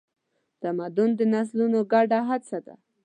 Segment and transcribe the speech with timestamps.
[0.61, 2.75] تمدن د نسلونو ګډه هڅه ده.